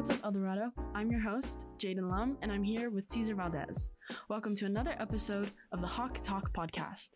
[0.00, 0.72] What's up, El Dorado?
[0.94, 3.90] I'm your host, Jaden Lum, and I'm here with Cesar Valdez.
[4.30, 7.10] Welcome to another episode of the Hawk Talk podcast.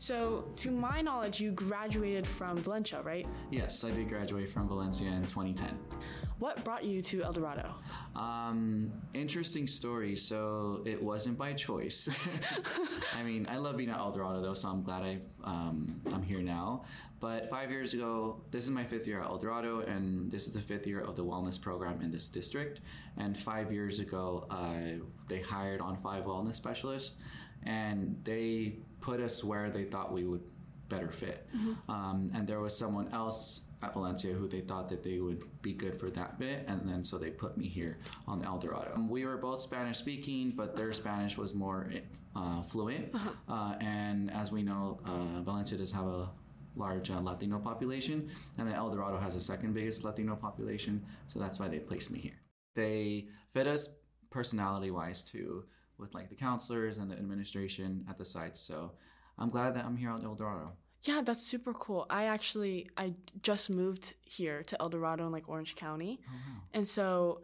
[0.00, 3.26] So, to my knowledge, you graduated from Valencia, right?
[3.50, 5.78] Yes, I did graduate from Valencia in 2010.
[6.38, 7.74] What brought you to El Dorado?
[8.16, 10.16] Um, interesting story.
[10.16, 12.08] So it wasn't by choice.
[13.14, 16.22] I mean, I love being at El Dorado though, so I'm glad I um, I'm
[16.22, 16.84] here now.
[17.20, 20.54] But five years ago, this is my fifth year at El Dorado, and this is
[20.54, 22.80] the fifth year of the wellness program in this district.
[23.18, 27.18] And five years ago, uh, they hired on five wellness specialists,
[27.64, 30.42] and they put us where they thought we would
[30.88, 31.46] better fit.
[31.56, 31.90] Mm-hmm.
[31.90, 35.72] Um, and there was someone else at Valencia who they thought that they would be
[35.72, 38.92] good for that fit, and then so they put me here on El Dorado.
[38.94, 41.90] Um, we were both Spanish speaking, but their Spanish was more
[42.36, 43.14] uh, fluent.
[43.14, 43.30] Uh-huh.
[43.48, 46.28] Uh, and as we know, uh, Valencia does have a
[46.76, 51.38] large uh, Latino population, and then El Dorado has the second biggest Latino population, so
[51.38, 52.38] that's why they placed me here.
[52.74, 53.88] They fit us
[54.28, 55.64] personality wise too,
[56.00, 58.60] with like the counselors and the administration at the sites.
[58.60, 58.92] So
[59.38, 60.72] I'm glad that I'm here at El Dorado.
[61.02, 62.06] Yeah, that's super cool.
[62.10, 66.20] I actually I just moved here to El Dorado in like Orange County.
[66.22, 66.62] Oh, wow.
[66.74, 67.40] And so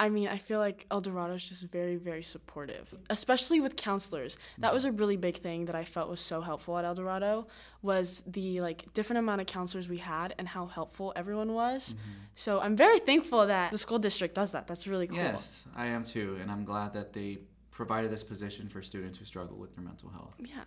[0.00, 4.38] I mean, I feel like El Dorado is just very, very supportive, especially with counselors.
[4.58, 7.48] That was a really big thing that I felt was so helpful at El Dorado
[7.82, 11.94] was the like different amount of counselors we had and how helpful everyone was.
[11.94, 12.10] Mm-hmm.
[12.36, 14.68] So I'm very thankful that the school district does that.
[14.68, 15.16] That's really cool.
[15.16, 17.38] Yes, I am too, and I'm glad that they
[17.78, 20.34] provided this position for students who struggle with their mental health.
[20.40, 20.64] Yeah,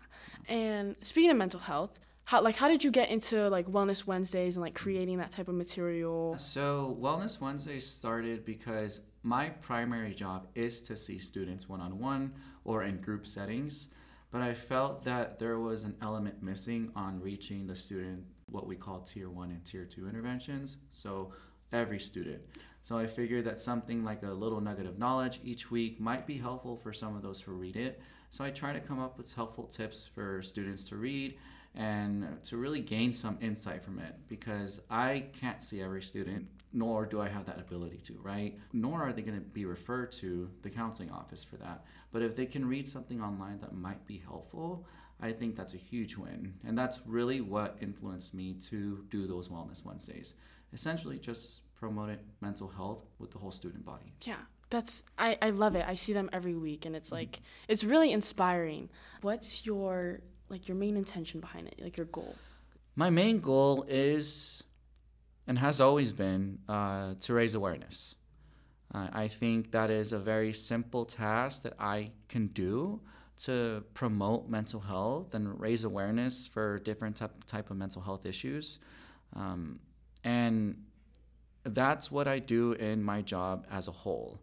[0.48, 4.56] and speaking of mental health how like how did you get into like wellness wednesdays
[4.56, 6.38] and like creating that type of material?
[6.38, 13.02] So wellness wednesdays started because my primary job is to see students one-on-one or in
[13.02, 13.90] group settings
[14.32, 18.76] but i felt that there was an element missing on reaching the student what we
[18.76, 20.78] call tier one and tier two interventions.
[20.92, 21.34] So
[21.72, 22.42] every student
[22.84, 26.38] so i figured that something like a little nugget of knowledge each week might be
[26.38, 29.34] helpful for some of those who read it so i try to come up with
[29.34, 31.38] helpful tips for students to read
[31.76, 37.06] and to really gain some insight from it because I can't see every student, nor
[37.06, 38.58] do I have that ability to, right?
[38.74, 41.86] Nor are they going to be referred to the counseling office for that.
[42.12, 44.86] But if they can read something online that might be helpful,
[45.22, 46.54] I think that's a huge win.
[46.66, 50.36] And that's really what influenced me to do those Wellness Wednesdays.
[50.74, 54.14] Essentially, just promoting mental health with the whole student body.
[54.24, 54.36] Yeah,
[54.70, 57.18] that's I, I love it i see them every week and it's mm-hmm.
[57.18, 58.88] like it's really inspiring
[59.20, 60.22] what's your
[60.52, 62.36] like your main intention behind it, like your goal?
[62.96, 64.64] My main goal is,
[65.48, 68.16] and has always been, uh, to raise awareness.
[68.94, 73.00] Uh, I think that is a very simple task that I can do
[73.46, 78.80] to promote mental health and raise awareness for different type, type of mental health issues.
[79.36, 79.80] Um,
[80.26, 80.76] and
[81.64, 84.40] that's what I do in my job as a whole.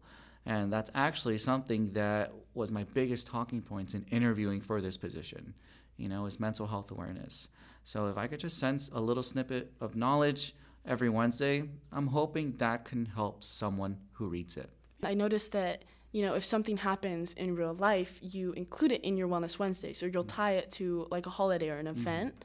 [0.47, 5.55] And that's actually something that was my biggest talking points in interviewing for this position
[5.99, 7.49] you know, is mental health awareness.
[7.85, 10.55] So if I could just sense a little snippet of knowledge
[10.87, 14.71] every Wednesday, I'm hoping that can help someone who reads it.
[15.03, 19.17] I noticed that, you know, if something happens in real life, you include it in
[19.17, 20.35] your Wellness Wednesdays, or you'll mm.
[20.35, 22.01] tie it to like a holiday or an mm-hmm.
[22.01, 22.35] event.
[22.41, 22.45] Mm.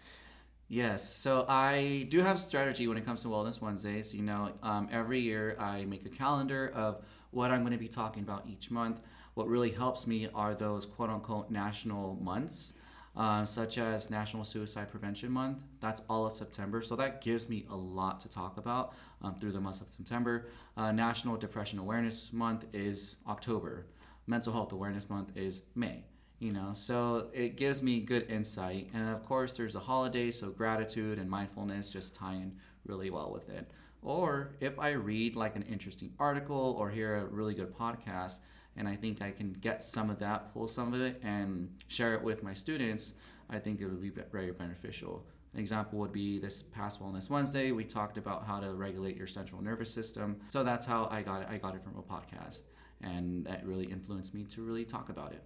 [0.74, 4.12] Yes, so I do have strategy when it comes to Wellness Wednesdays.
[4.12, 7.88] You know, um, every year I make a calendar of what I'm going to be
[7.88, 9.00] talking about each month.
[9.36, 12.74] What really helps me are those quote unquote national months
[13.16, 15.60] um, such as National Suicide Prevention Month.
[15.80, 19.52] That's all of September, so that gives me a lot to talk about um, through
[19.52, 20.48] the month of September.
[20.76, 23.86] Uh, National Depression Awareness Month is October.
[24.26, 26.04] Mental Health Awareness Month is May.
[26.40, 30.50] You know, so it gives me good insight, and of course, there's a holiday, so
[30.50, 32.54] gratitude and mindfulness just tie in
[32.86, 33.72] really well with it.
[34.02, 38.40] Or if I read like an interesting article or hear a really good podcast,
[38.76, 42.14] and I think I can get some of that, pull some of it, and share
[42.14, 43.14] it with my students,
[43.50, 45.26] I think it would be very beneficial.
[45.54, 47.72] An example would be this past Wellness Wednesday.
[47.72, 50.38] We talked about how to regulate your central nervous system.
[50.50, 51.48] So that's how I got it.
[51.50, 52.64] I got it from a podcast,
[53.02, 55.44] and that really influenced me to really talk about it.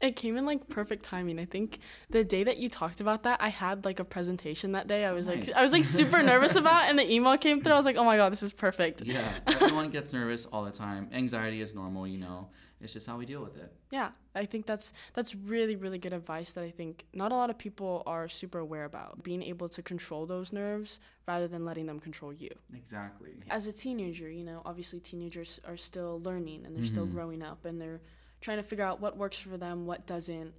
[0.00, 1.38] It came in like perfect timing.
[1.38, 1.78] I think
[2.10, 5.04] the day that you talked about that, I had like a presentation that day.
[5.04, 5.48] I was nice.
[5.48, 7.72] like, I was like super nervous about, and the email came through.
[7.72, 9.02] I was like, oh my god, this is perfect.
[9.02, 11.08] Yeah, everyone gets nervous all the time.
[11.12, 12.48] Anxiety is normal, you know.
[12.80, 13.72] It's just how we deal with it.
[13.90, 17.50] Yeah, I think that's that's really really good advice that I think not a lot
[17.50, 19.22] of people are super aware about.
[19.24, 22.50] Being able to control those nerves rather than letting them control you.
[22.74, 23.32] Exactly.
[23.50, 26.92] As a teenager, you know, obviously teenagers are still learning and they're mm-hmm.
[26.92, 28.00] still growing up and they're
[28.40, 30.52] trying to figure out what works for them, what doesn't.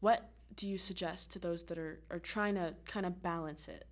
[0.00, 3.86] What do you suggest to those that are, are trying to kind of balance it?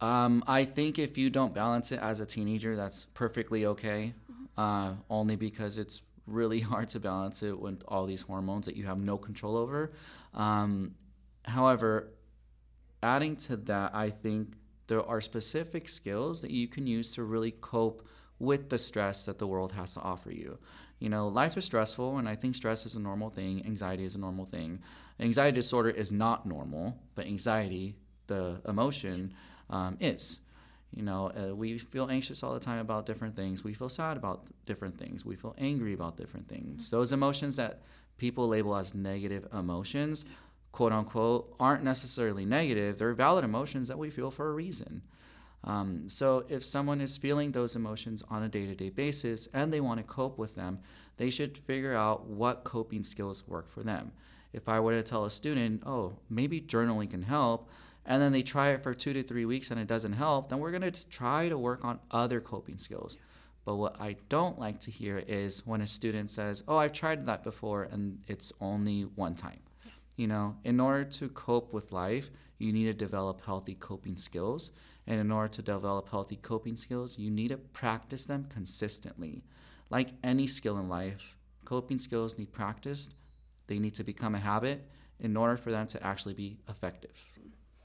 [0.00, 4.14] Um, I think if you don't balance it as a teenager, that's perfectly okay.
[4.30, 4.44] Mm-hmm.
[4.60, 8.86] Uh, only because it's really hard to balance it with all these hormones that you
[8.86, 9.92] have no control over.
[10.34, 10.94] Um,
[11.44, 12.12] however,
[13.02, 14.54] adding to that, I think
[14.86, 18.06] there are specific skills that you can use to really cope
[18.40, 20.58] with the stress that the world has to offer you.
[20.98, 23.64] You know, life is stressful, and I think stress is a normal thing.
[23.64, 24.80] Anxiety is a normal thing.
[25.20, 27.94] Anxiety disorder is not normal, but anxiety,
[28.26, 29.32] the emotion,
[29.68, 30.40] um, is.
[30.94, 33.62] You know, uh, we feel anxious all the time about different things.
[33.62, 35.24] We feel sad about different things.
[35.24, 36.90] We feel angry about different things.
[36.90, 37.82] Those emotions that
[38.18, 40.24] people label as negative emotions,
[40.72, 42.98] quote unquote, aren't necessarily negative.
[42.98, 45.02] They're valid emotions that we feel for a reason.
[45.64, 49.72] Um, so if someone is feeling those emotions on a day to day basis and
[49.72, 50.78] they want to cope with them,
[51.16, 54.12] they should figure out what coping skills work for them.
[54.52, 57.68] If I were to tell a student, oh, maybe journaling can help,
[58.06, 60.58] and then they try it for two to three weeks and it doesn't help, then
[60.58, 63.18] we're going to try to work on other coping skills.
[63.64, 67.26] But what I don't like to hear is when a student says, oh, I've tried
[67.26, 69.60] that before and it's only one time.
[70.16, 74.72] You know, in order to cope with life, you need to develop healthy coping skills.
[75.06, 79.42] And in order to develop healthy coping skills, you need to practice them consistently.
[79.88, 83.10] Like any skill in life, coping skills need practice,
[83.66, 84.88] they need to become a habit
[85.20, 87.16] in order for them to actually be effective.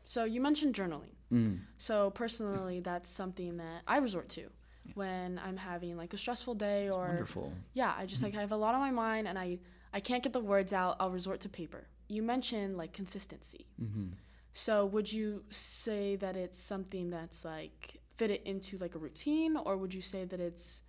[0.04, 1.16] So you mentioned journaling.
[1.32, 1.60] Mm.
[1.78, 4.96] So personally, that's something that I resort to yes.
[4.96, 7.54] when I'm having like a stressful day or wonderful.
[7.74, 8.26] Yeah, I just mm.
[8.26, 9.60] like I have a lot on my mind and I
[9.94, 10.98] I can't get the words out.
[11.00, 11.88] I'll resort to paper.
[12.08, 13.68] You mentioned like consistency.
[13.82, 14.14] Mm-hmm.
[14.54, 19.58] So would you say that it's something that's like fit it into like a routine,
[19.58, 20.82] or would you say that it's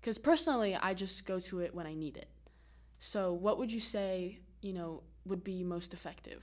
[0.00, 2.28] because personally I just go to it when I need it.
[2.98, 6.42] So what would you say you know would be most effective?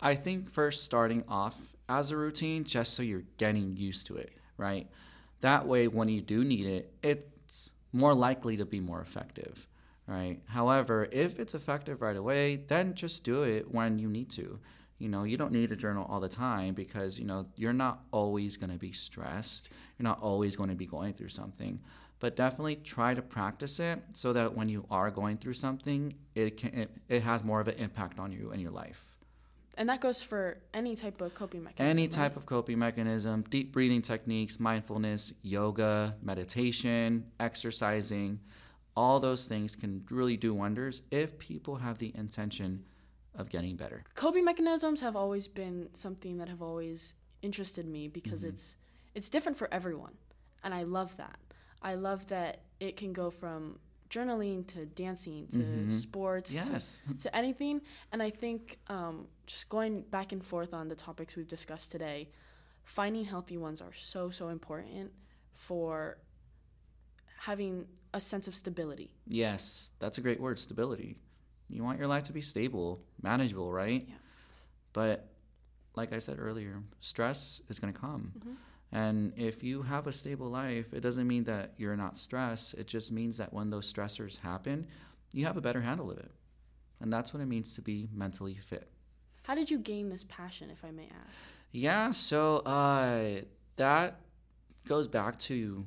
[0.00, 1.56] I think first starting off
[1.88, 4.88] as a routine, just so you're getting used to it, right?
[5.40, 9.66] That way, when you do need it, it's more likely to be more effective,
[10.08, 10.40] right?
[10.46, 14.58] However, if it's effective right away, then just do it when you need to.
[14.98, 18.00] You know, you don't need a journal all the time because, you know, you're not
[18.10, 19.68] always going to be stressed.
[19.96, 21.78] You're not always going to be going through something.
[22.20, 26.56] But definitely try to practice it so that when you are going through something, it
[26.56, 29.04] can it, it has more of an impact on you and your life.
[29.76, 31.96] And that goes for any type of coping mechanism.
[31.96, 38.40] Any type of coping mechanism, deep breathing techniques, mindfulness, yoga, meditation, exercising,
[38.98, 42.84] all those things can really do wonders if people have the intention
[43.36, 44.02] of getting better.
[44.16, 48.54] Coping mechanisms have always been something that have always interested me because mm-hmm.
[48.54, 48.74] it's
[49.14, 50.14] it's different for everyone.
[50.64, 51.38] And I love that.
[51.80, 53.78] I love that it can go from
[54.10, 55.96] journaling to dancing to mm-hmm.
[55.96, 56.98] sports yes.
[57.06, 57.80] to, to, anything.
[58.10, 62.30] And I think um, just going back and forth on the topics we've discussed today,
[62.82, 65.12] finding healthy ones are so, so important
[65.54, 66.18] for
[67.38, 69.10] having a sense of stability.
[69.26, 71.18] Yes, that's a great word stability.
[71.68, 74.06] You want your life to be stable, manageable, right?
[74.08, 74.14] Yeah.
[74.92, 75.28] But
[75.94, 78.32] like I said earlier, stress is going to come.
[78.38, 78.52] Mm-hmm.
[78.90, 82.74] And if you have a stable life, it doesn't mean that you're not stressed.
[82.74, 84.86] It just means that when those stressors happen,
[85.32, 86.30] you have a better handle of it.
[87.00, 88.88] And that's what it means to be mentally fit.
[89.42, 91.38] How did you gain this passion, if I may ask?
[91.72, 93.42] Yeah, so uh,
[93.76, 94.20] that
[94.86, 95.84] goes back to,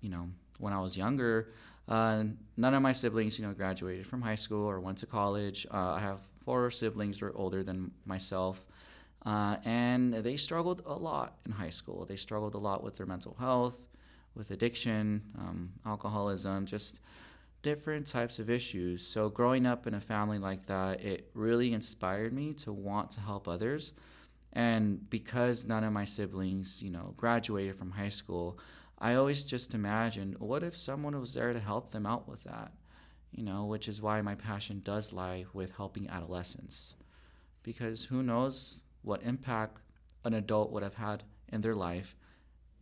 [0.00, 1.52] you know, when I was younger.
[1.88, 2.24] Uh,
[2.56, 5.66] none of my siblings, you know, graduated from high school or went to college.
[5.72, 8.64] Uh, I have four siblings who are older than myself.
[9.24, 12.04] Uh, and they struggled a lot in high school.
[12.04, 13.78] They struggled a lot with their mental health,
[14.34, 17.00] with addiction, um, alcoholism, just
[17.62, 19.04] different types of issues.
[19.04, 23.20] So, growing up in a family like that, it really inspired me to want to
[23.20, 23.92] help others.
[24.52, 28.58] And because none of my siblings, you know, graduated from high school,
[29.00, 32.72] I always just imagined what if someone was there to help them out with that?
[33.30, 36.94] You know, which is why my passion does lie with helping adolescents.
[37.62, 39.78] Because who knows what impact
[40.24, 42.16] an adult would have had in their life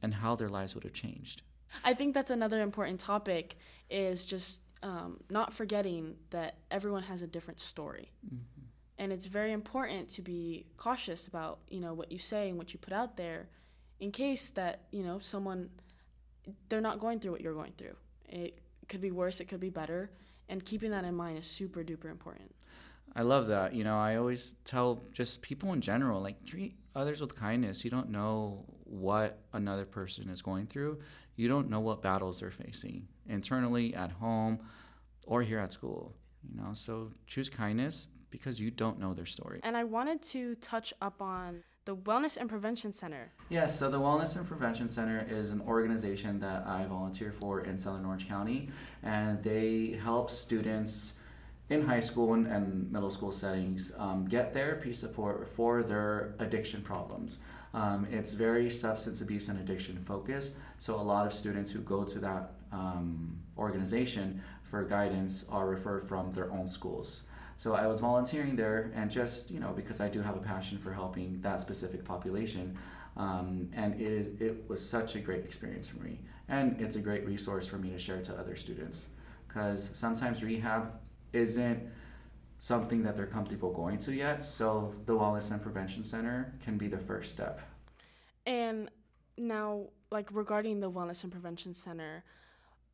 [0.02, 1.42] and how their lives would have changed.
[1.84, 3.56] I think that's another important topic
[3.90, 8.12] is just um, not forgetting that everyone has a different story.
[8.24, 8.42] Mm-hmm.
[8.98, 12.72] And it's very important to be cautious about, you know, what you say and what
[12.72, 13.48] you put out there
[14.00, 15.70] in case that, you know, someone
[16.68, 17.96] they're not going through what you're going through.
[18.28, 20.10] It could be worse, it could be better,
[20.48, 22.54] and keeping that in mind is super duper important.
[23.14, 23.74] I love that.
[23.74, 27.84] You know, I always tell just people in general, like treat others with kindness.
[27.84, 30.98] You don't know what another person is going through.
[31.36, 34.60] You don't know what battles they're facing internally, at home,
[35.26, 36.14] or here at school.
[36.48, 39.60] You know, so choose kindness because you don't know their story.
[39.62, 43.30] And I wanted to touch up on the Wellness and Prevention Center.
[43.48, 47.78] Yes, so the Wellness and Prevention Center is an organization that I volunteer for in
[47.78, 48.68] Southern Orange County,
[49.04, 51.12] and they help students
[51.70, 56.82] in high school and, and middle school settings um, get therapy support for their addiction
[56.82, 57.38] problems.
[57.72, 62.02] Um, it's very substance abuse and addiction focused, so a lot of students who go
[62.02, 67.22] to that um, organization for guidance are referred from their own schools.
[67.58, 70.78] So I was volunteering there, and just you know because I do have a passion
[70.78, 72.76] for helping that specific population,
[73.16, 77.00] um, and it is it was such a great experience for me, and it's a
[77.00, 79.06] great resource for me to share to other students,
[79.48, 80.92] because sometimes rehab
[81.32, 81.80] isn't
[82.58, 84.42] something that they're comfortable going to yet.
[84.42, 87.60] So the Wellness and Prevention Center can be the first step.
[88.46, 88.90] And
[89.36, 92.24] now, like regarding the Wellness and Prevention Center,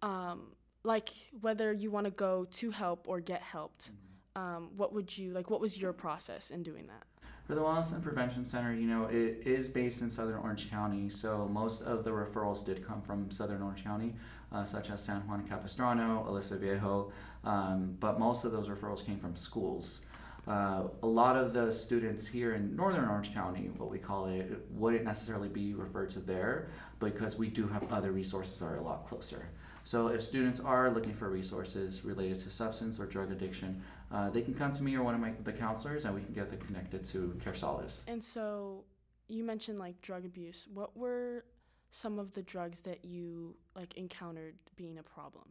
[0.02, 0.54] um,
[0.84, 3.90] like whether you want to go to help or get helped,
[4.36, 5.50] um, what would you like?
[5.50, 7.02] What was your process in doing that?
[7.46, 11.10] For the Wellness and Prevention Center, you know, it is based in Southern Orange County,
[11.10, 14.14] so most of the referrals did come from Southern Orange County,
[14.52, 17.12] uh, such as San Juan Capistrano, Aliso Viejo,
[17.44, 20.00] um, but most of those referrals came from schools.
[20.46, 24.64] Uh, a lot of the students here in Northern Orange County, what we call it,
[24.70, 26.68] wouldn't necessarily be referred to there
[27.00, 29.48] because we do have other resources that are a lot closer.
[29.84, 34.42] So if students are looking for resources related to substance or drug addiction, uh, they
[34.42, 36.60] can come to me or one of my the counselors, and we can get them
[36.60, 38.04] connected to Care Solace.
[38.06, 38.84] And so,
[39.28, 40.66] you mentioned like drug abuse.
[40.72, 41.44] What were
[41.90, 45.44] some of the drugs that you like encountered being a problem?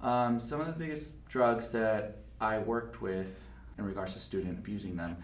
[0.00, 3.40] Um, some of the biggest drugs that I worked with
[3.78, 5.16] in regards to student abusing them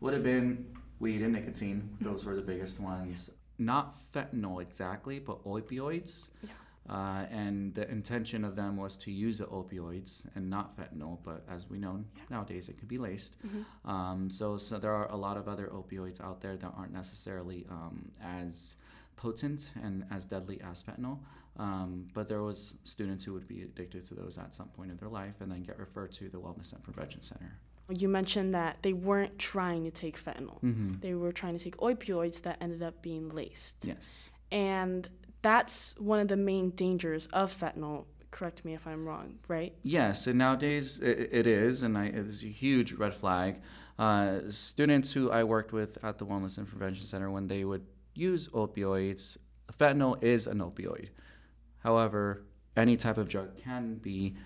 [0.00, 0.66] would have been
[1.00, 1.96] weed and nicotine.
[2.00, 3.30] Those were the biggest ones.
[3.58, 6.28] Not fentanyl exactly, but opioids.
[6.42, 6.50] Yeah.
[6.90, 11.44] Uh, and the intention of them was to use the opioids and not fentanyl, but
[11.48, 12.22] as we know Yeah.
[12.30, 13.36] nowadays, it can be laced.
[13.46, 13.64] Mhm.
[13.88, 17.64] Um, so, so there are a lot of other opioids out there that aren't necessarily
[17.70, 18.76] um, as
[19.14, 21.18] potent and as deadly as fentanyl.
[21.58, 24.96] Um, but there was students who would be addicted to those at some point in
[24.96, 27.52] their life and then get referred to the Wellness and Prevention Center.
[27.88, 30.60] You mentioned that they weren't trying to take fentanyl.
[30.62, 30.94] Mm-hmm.
[31.00, 33.76] They were trying to take opioids that ended up being laced.
[33.84, 34.30] Yes.
[34.52, 35.08] And
[35.42, 38.04] that's one of the main dangers of fentanyl.
[38.30, 39.74] Correct me if I'm wrong, right?
[39.82, 43.60] Yes, and nowadays it, it is, and I, it is a huge red flag.
[43.98, 47.84] Uh, students who I worked with at the Wellness and Prevention Center, when they would
[48.14, 49.36] use opioids,
[49.78, 51.08] fentanyl is an opioid.
[51.78, 52.44] However,
[52.76, 54.36] any type of drug can be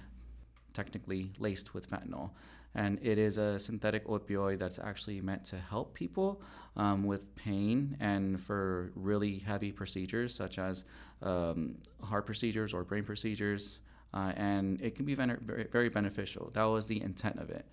[0.73, 2.31] technically laced with fentanyl.
[2.75, 6.43] And it is a synthetic opioid that's actually meant to help people
[6.77, 10.85] um, with pain and for really heavy procedures, such as
[11.23, 13.79] um, heart procedures or brain procedures.
[14.13, 16.51] Uh, and it can be very, beneficial.
[16.55, 17.67] That was the intent of it.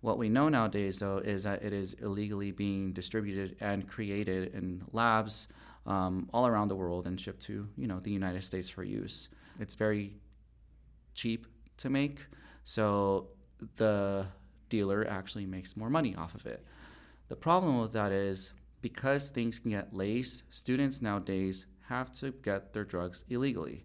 [0.00, 4.82] What we know nowadays, though, is that it is illegally being distributed and created in
[4.92, 5.48] labs
[5.86, 9.28] um, all around the world and shipped to, you know, the United States for use.
[9.58, 10.12] It's very
[11.14, 11.46] cheap
[11.78, 12.18] to make,
[12.64, 13.28] so
[13.76, 14.26] the
[14.68, 16.64] dealer actually makes more money off of it.
[17.28, 22.72] The problem with that is because things can get laced, students nowadays have to get
[22.72, 23.84] their drugs illegally.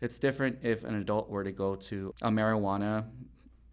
[0.00, 3.04] It's different if an adult were to go to a marijuana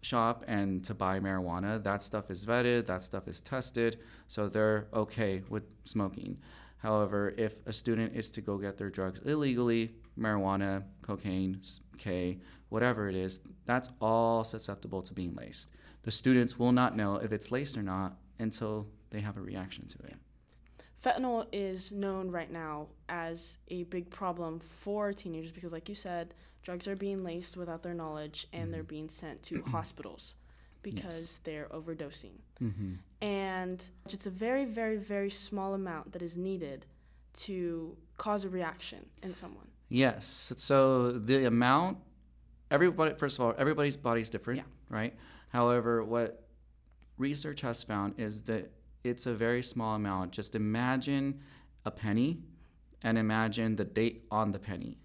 [0.02, 1.82] shop and to buy marijuana.
[1.82, 6.38] That stuff is vetted, that stuff is tested, so they're okay with smoking.
[6.78, 11.60] However, if a student is to go get their drugs illegally, marijuana, cocaine,
[11.98, 15.68] K, whatever it is, that's all susceptible to being laced.
[16.02, 19.86] The students will not know if it's laced or not until they have a reaction
[19.88, 20.16] to it.
[21.04, 26.34] Fentanyl is known right now as a big problem for teenagers because, like you said,
[26.62, 30.34] drugs are being laced without their knowledge and they're being sent to hospitals
[30.82, 32.32] because they're overdosing.
[32.62, 32.94] Mm-hmm.
[33.22, 36.86] And it's a very, very, very small amount that is needed
[37.36, 39.68] to cause a reaction in someone.
[39.90, 40.52] Yes.
[40.56, 41.98] So the amount,
[42.70, 44.64] everybody, first of all, everybody's body's different, Yeah.
[44.88, 45.14] right?
[45.48, 46.46] However, what
[47.18, 48.70] research has found is that
[49.04, 50.30] it's a very small amount.
[50.32, 51.40] Just imagine
[51.84, 52.42] a penny
[53.02, 54.96] and imagine the date on the penny.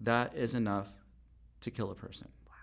[0.00, 0.88] That is enough
[1.62, 2.28] to kill a person.
[2.46, 2.54] Wow.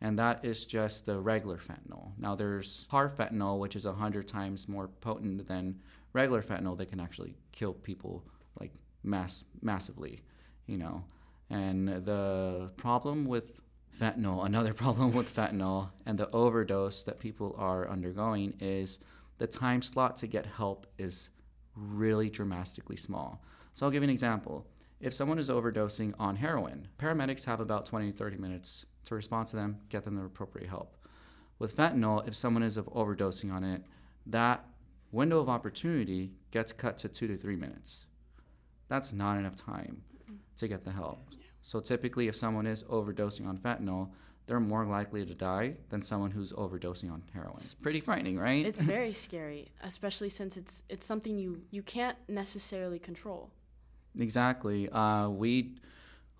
[0.00, 2.10] And that is just the regular fentanyl.
[2.18, 5.78] Now, there's carfentanil, which is 100 times more potent than
[6.14, 8.24] regular fentanyl that can actually kill people
[8.58, 8.72] like
[9.04, 10.20] mass massively,
[10.72, 11.04] you know.
[11.50, 13.60] And the problem with
[14.00, 18.98] fentanyl, another problem with fentanyl and the overdose that people are undergoing is
[19.36, 21.28] the time slot to get help is
[21.76, 23.44] really dramatically small.
[23.74, 24.66] So I'll give you an example.
[25.00, 29.48] If someone is overdosing on heroin, paramedics have about 20 to 30 minutes to respond
[29.48, 30.96] to them, get them the appropriate help.
[31.58, 33.82] With fentanyl, if someone is overdosing on it,
[34.26, 34.64] that
[35.10, 38.06] window of opportunity gets cut to two to three minutes.
[38.88, 40.02] That's not enough time
[40.58, 41.18] to get the help.
[41.62, 44.10] So typically, if someone is overdosing on fentanyl,
[44.46, 47.54] they're more likely to die than someone who's overdosing on heroin.
[47.56, 48.66] It's pretty frightening, right?
[48.66, 53.50] It's very scary, especially since it's it's something you you can't necessarily control.
[54.18, 54.88] Exactly.
[54.90, 55.76] Uh, we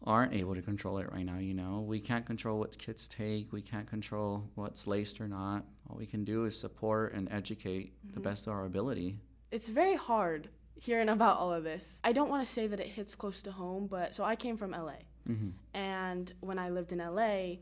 [0.04, 1.38] aren't able to control it right now.
[1.38, 3.52] You know, we can't control what kids take.
[3.52, 5.64] We can't control what's laced or not.
[5.88, 8.14] All we can do is support and educate mm-hmm.
[8.14, 9.16] the best of our ability.
[9.52, 11.98] It's very hard hearing about all of this.
[12.04, 14.56] I don't want to say that it hits close to home, but so I came
[14.56, 15.50] from LA, mm-hmm.
[15.74, 17.56] and when I lived in LA,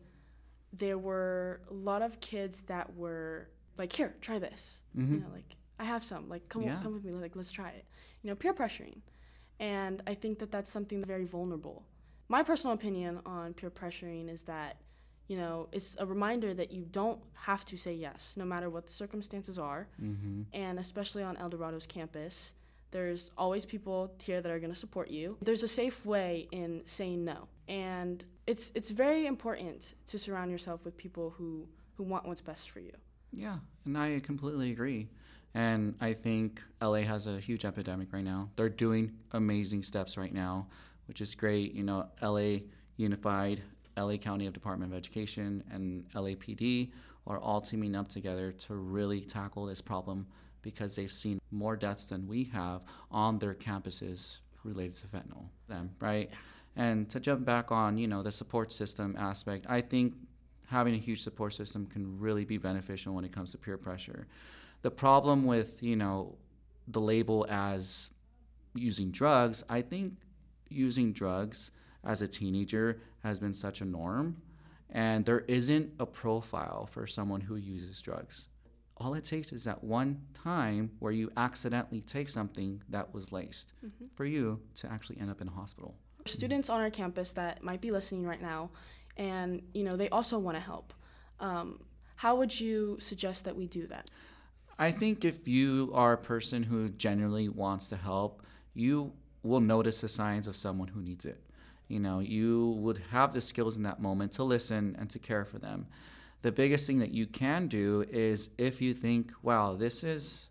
[0.73, 3.49] there were a lot of kids that were
[3.79, 5.15] like, "Here, try this." Mm-hmm.
[5.15, 6.29] You know, like I have some.
[6.29, 6.81] Like, come yeah.
[6.83, 7.13] come with me.
[7.13, 7.85] Like, let's try it.
[8.23, 8.99] You know, peer pressuring,
[9.59, 11.85] and I think that that's something very vulnerable
[12.31, 14.77] my personal opinion on peer pressuring is that
[15.27, 18.87] you know it's a reminder that you don't have to say yes no matter what
[18.87, 20.43] the circumstances are mm-hmm.
[20.55, 22.53] and especially on el dorado's campus
[22.91, 25.37] there's always people here that are going to support you.
[25.43, 27.49] There's a safe way in saying no.
[27.69, 32.71] And it's it's very important to surround yourself with people who who want what's best
[32.71, 32.93] for you.
[33.33, 35.09] Yeah and i completely agree.
[35.55, 38.51] And i think la has a huge epidemic right now.
[38.57, 40.67] They're doing amazing steps right now
[41.11, 41.75] which is great.
[41.75, 42.61] You know, LA
[42.97, 43.65] Unified,
[43.99, 46.93] LA County of Department of Education, and LAPD
[47.27, 50.25] are all teaming up together to really tackle this problem
[50.63, 55.45] because they've seen more deaths than we have on their campuses related to fentanyl.
[55.69, 56.31] Them, right?
[56.77, 60.15] And to jump back on, you know, the support system aspect, I think
[60.67, 64.27] having a huge support system can really be beneficial when it comes to peer pressure.
[64.83, 66.37] The problem with, you know,
[66.89, 68.11] the label as
[68.75, 70.15] using drugs, I think
[70.69, 71.71] using drugs
[72.05, 74.37] as a teenager has been such a norm,
[74.91, 78.47] and there isn't a profile for someone who uses drugs.
[79.01, 83.73] All it takes is that one time where you accidentally take something that was laced
[83.85, 84.05] mm-hmm.
[84.15, 85.95] for you to actually end up in a hospital.
[86.27, 88.69] Students on our campus that might be listening right now,
[89.17, 90.93] and you know they also want to help.
[91.41, 91.81] Um,
[92.17, 94.11] how would you suggest that we do that?
[94.79, 98.43] I think if you are a person who genuinely wants to help,
[98.75, 101.41] you will notice the signs of someone who needs it.
[101.89, 105.45] You know, you would have the skills in that moment to listen and to care
[105.45, 105.87] for them.
[106.43, 110.49] The biggest thing that you can do is if you think, wow, this is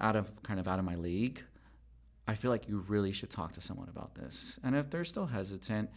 [0.00, 1.42] out of kind of out of my league,
[2.28, 4.58] I feel like you really should talk to someone about this.
[4.62, 5.90] And if they're still hesitant,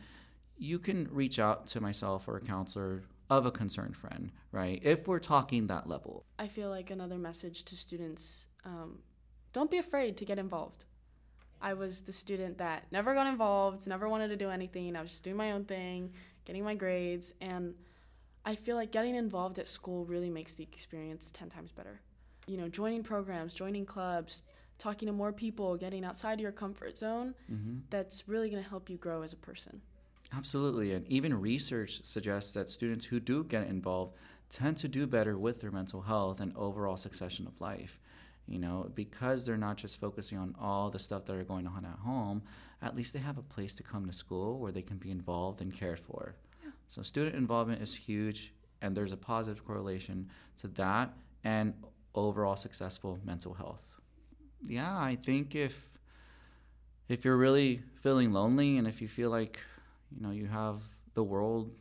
[0.58, 4.80] you can reach out to myself or a counselor of a concerned friend, right?
[4.84, 6.26] If we're talking that level.
[6.40, 9.00] I feel like another message to students um,
[9.54, 10.86] don't be afraid to get involved.
[11.62, 14.96] I was the student that never got involved, never wanted to do anything.
[14.96, 16.12] I was just doing my own thing,
[16.46, 17.74] getting my grades, and
[18.46, 22.02] I feel like getting involved at school really makes the experience 10 times better.
[22.46, 24.44] You know, joining programs, joining clubs,
[24.78, 27.78] talking to more people, getting outside of your comfort zone, mm-hmm.
[27.90, 29.82] that's really going to help you grow as a person.
[30.36, 30.94] Absolutely.
[30.94, 34.16] And even research suggests that students who do get involved
[34.50, 38.00] tend to do better with their mental health and overall succession of life
[38.46, 41.86] you know because they're not just focusing on all the stuff that are going on
[41.86, 42.42] at home
[42.84, 45.62] at least they have a place to come to school where they can be involved
[45.62, 46.36] and cared for.
[46.88, 51.74] So student involvement is huge and there's a positive correlation to that and
[52.16, 53.82] overall successful mental health.
[54.62, 55.74] Yeah i think if
[57.10, 59.60] if you're really feeling lonely and if you feel like
[60.16, 60.82] you know you have
[61.16, 61.72] the world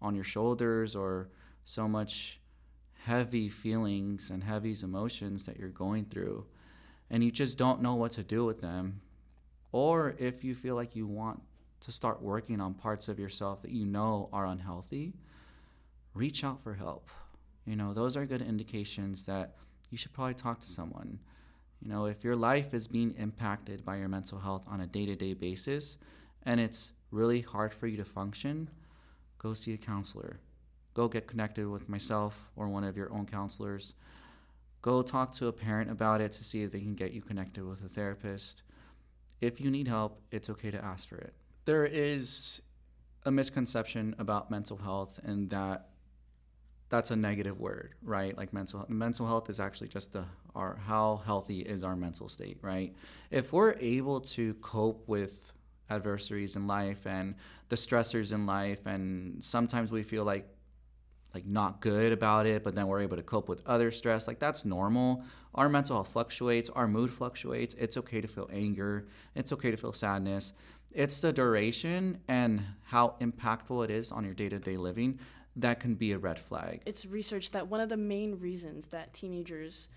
[0.00, 1.28] on your shoulders or
[1.64, 2.38] so much
[3.04, 6.44] heavy feelings and heavy emotions that you're going through
[7.10, 9.00] and you just don't know what to do with them
[9.72, 11.40] or if you feel like you want
[11.80, 15.12] to start working on parts of yourself that you know are unhealthy
[16.14, 17.08] reach out for help
[17.66, 19.56] you know those are good indications that
[19.90, 21.18] you should probably talk to someone
[21.80, 25.34] you know if your life is being impacted by your mental health on a day-to-day
[25.34, 25.96] basis
[26.44, 28.68] and it's really hard for you to function
[29.38, 30.38] go see a counselor
[30.94, 33.94] go get connected with myself or one of your own counselors.
[34.82, 37.64] Go talk to a parent about it to see if they can get you connected
[37.64, 38.62] with a therapist.
[39.40, 41.34] If you need help, it's okay to ask for it.
[41.64, 42.60] There is
[43.24, 45.88] a misconception about mental health and that
[46.88, 48.36] that's a negative word, right?
[48.36, 52.58] Like mental mental health is actually just the our how healthy is our mental state,
[52.62, 52.94] right?
[53.30, 55.52] If we're able to cope with
[55.88, 57.34] adversaries in life and
[57.68, 60.48] the stressors in life and sometimes we feel like
[61.34, 64.26] like not good about it, but then we're able to cope with other stress.
[64.26, 65.22] Like that's normal.
[65.54, 67.74] Our mental health fluctuates, our mood fluctuates.
[67.78, 70.52] It's okay to feel anger, it's okay to feel sadness.
[70.92, 75.20] It's the duration and how impactful it is on your day to day living
[75.56, 76.80] that can be a red flag.
[76.86, 79.88] It's research that one of the main reasons that teenagers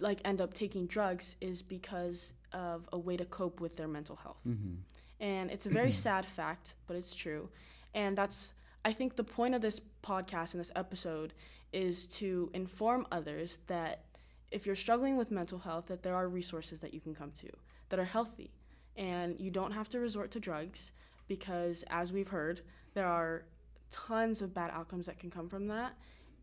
[0.00, 4.16] like end up taking drugs is because of a way to cope with their mental
[4.16, 4.40] health.
[4.46, 4.74] Mm-hmm.
[5.20, 7.48] And it's a very sad fact, but it's true.
[7.94, 8.52] And that's,
[8.84, 11.32] I think, the point of this podcast and this episode
[11.72, 14.04] is to inform others that
[14.50, 17.48] if you're struggling with mental health, that there are resources that you can come to
[17.88, 18.50] that are healthy.
[18.96, 20.92] And you don't have to resort to drugs
[21.26, 22.60] because, as we've heard,
[22.94, 23.44] there are
[23.90, 25.94] tons of bad outcomes that can come from that.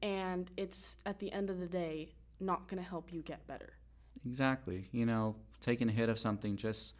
[0.02, 3.74] And it's, at the end of the day, not going to help you get better.
[4.26, 4.90] Exactly.
[4.92, 6.94] You know, taking a hit of something just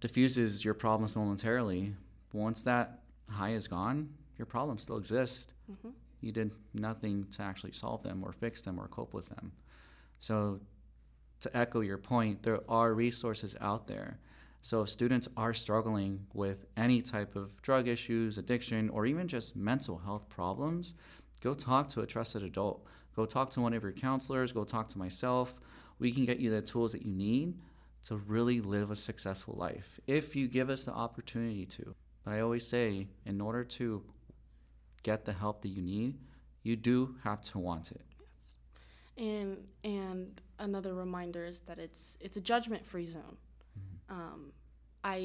[0.00, 1.92] diffuses your problems momentarily.
[2.32, 5.52] Once that high is gone, your problems still exist.
[5.70, 5.90] Mm-hmm.
[6.20, 9.52] You did nothing to actually solve them or fix them or cope with them.
[10.18, 10.60] So,
[11.40, 14.18] to echo your point, there are resources out there.
[14.62, 19.54] So, if students are struggling with any type of drug issues, addiction, or even just
[19.54, 20.94] mental health problems,
[21.42, 22.84] go talk to a trusted adult.
[23.14, 25.54] Go talk to one of your counselors, go talk to myself.
[25.98, 27.54] We can get you the tools that you need
[28.06, 31.94] to really live a successful life if you give us the opportunity to.
[32.24, 34.02] But I always say, in order to
[35.10, 36.12] get the help that you need,
[36.68, 38.06] you do have to want it.
[38.24, 39.24] Yes.
[39.28, 39.50] And
[39.84, 43.36] and another reminder is that it's it's a judgment-free zone.
[43.78, 44.14] Mm-hmm.
[44.16, 44.40] Um,
[45.04, 45.18] I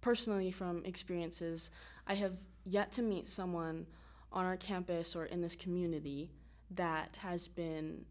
[0.00, 1.70] personally, from experiences,
[2.12, 3.86] I have yet to meet someone
[4.32, 6.30] on our campus or in this community
[6.70, 8.04] that has been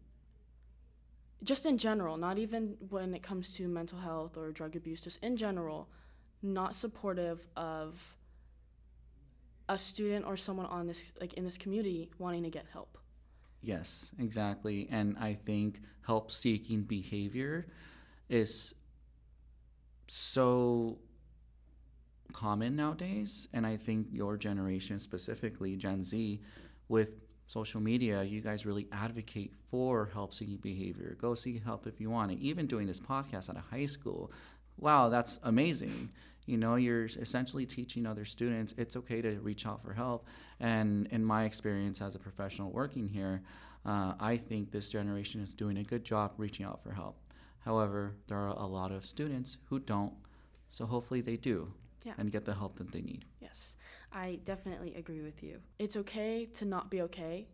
[1.50, 5.18] just in general, not even when it comes to mental health or drug abuse, just
[5.22, 5.88] in general,
[6.42, 7.94] not supportive of
[9.68, 12.98] a student or someone on this like in this community wanting to get help.
[13.60, 14.88] Yes, exactly.
[14.90, 17.66] And I think help seeking behavior
[18.28, 18.74] is
[20.08, 20.98] so
[22.32, 23.48] common nowadays.
[23.52, 26.40] And I think your generation, specifically Gen Z,
[26.88, 27.08] with
[27.46, 31.16] social media, you guys really advocate for help seeking behavior.
[31.20, 32.38] Go seek help if you want it.
[32.40, 34.30] Even doing this podcast at a high school,
[34.78, 36.10] wow, that's amazing.
[36.48, 40.26] You know, you're essentially teaching other students it's okay to reach out for help.
[40.60, 43.42] And in my experience as a professional working here,
[43.84, 47.18] uh, I think this generation is doing a good job reaching out for help.
[47.60, 50.14] However, there are a lot of students who don't,
[50.70, 51.70] so hopefully they do
[52.04, 52.14] Yeah.
[52.16, 53.26] and get the help that they need.
[53.42, 53.76] Yes,
[54.10, 55.60] I definitely agree with you.
[55.78, 57.46] It's okay to not be okay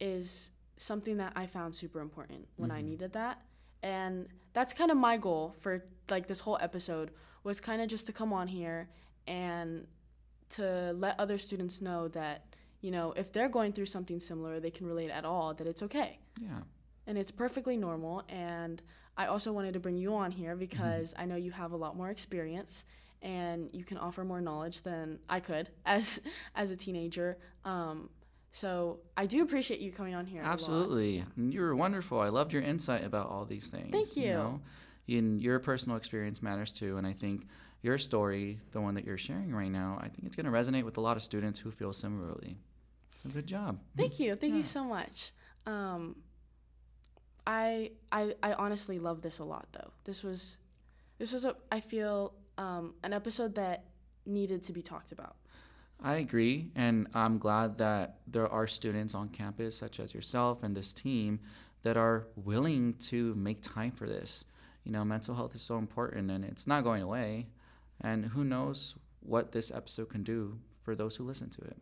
[0.00, 2.84] is something that I found super important when I Mhm.
[2.84, 3.40] needed that.
[3.82, 7.10] And that's kind of my goal for like this whole episode
[7.44, 8.88] was kind of just to come on here
[9.26, 9.86] and
[10.50, 12.44] to let other students know that,
[12.80, 15.82] you know, if they're going through something similar, they can relate at all, that it's
[15.82, 16.18] okay.
[16.40, 16.60] Yeah.
[17.06, 18.22] And it's perfectly normal.
[18.28, 18.82] And
[19.16, 21.96] I also wanted to bring you on here because I know you have a lot
[21.96, 22.84] more experience
[23.22, 26.20] and you can offer more knowledge than I could as
[26.54, 27.38] as a teenager.
[27.64, 28.08] Um,
[28.52, 30.42] so I do appreciate you coming on here.
[30.42, 31.24] Absolutely.
[31.36, 32.20] You were wonderful.
[32.20, 33.90] I loved your insight about all these things.
[33.92, 34.32] Thank you.
[34.32, 34.60] know?
[35.08, 36.96] And your personal experience matters too.
[36.98, 37.46] And I think
[37.82, 40.84] your story, the one that you're sharing right now, I think it's going to resonate
[40.84, 42.58] with a lot of students who feel similarly.
[43.22, 43.80] So good job.
[43.96, 44.36] Thank you.
[44.36, 44.58] Thank Yeah.
[44.58, 45.32] you so much.
[45.66, 46.16] Um,
[47.46, 49.90] I, I I honestly love this a lot though.
[50.04, 50.58] This was
[51.18, 53.84] this was a I feel um, an episode that
[54.26, 55.36] needed to be talked about.
[56.00, 60.76] I agree, and I'm glad that there are students on campus, such as yourself and
[60.76, 61.40] this team,
[61.82, 64.44] that are willing to make time for this.
[64.84, 67.46] You know, mental health is so important, and it's not going away.
[68.00, 71.76] And who knows what this episode can do for those who listen to it.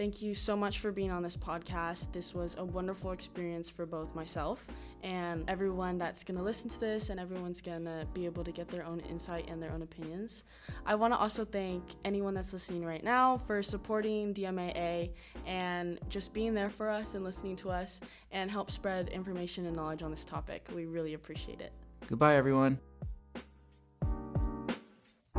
[0.00, 2.10] Thank you so much for being on this podcast.
[2.10, 4.66] This was a wonderful experience for both myself
[5.02, 8.50] and everyone that's going to listen to this, and everyone's going to be able to
[8.50, 10.44] get their own insight and their own opinions.
[10.86, 15.10] I want to also thank anyone that's listening right now for supporting DMAA
[15.44, 19.76] and just being there for us and listening to us and help spread information and
[19.76, 20.66] knowledge on this topic.
[20.74, 21.72] We really appreciate it.
[22.10, 22.80] Goodbye, everyone.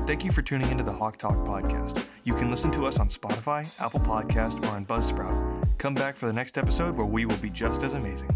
[0.08, 2.04] Thank you for tuning into the Hawk Talk podcast.
[2.24, 5.78] You can listen to us on Spotify, Apple Podcast, or on Buzzsprout.
[5.78, 8.36] Come back for the next episode where we will be just as amazing.